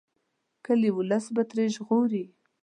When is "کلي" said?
0.65-0.89